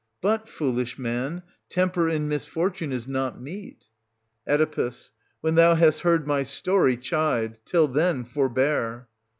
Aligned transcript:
But, 0.19 0.49
foolish 0.49 0.97
man, 0.97 1.43
temper 1.69 2.09
in 2.09 2.27
misfortune 2.27 2.91
is 2.91 3.07
not 3.07 3.39
meet. 3.39 3.85
Oe. 4.47 4.91
When 5.41 5.53
thou 5.53 5.75
hast 5.75 5.99
heard 5.99 6.25
my 6.25 6.41
story, 6.41 6.97
chide; 6.97 7.59
till 7.65 7.87
then, 7.87 8.23
forbear. 8.25 9.09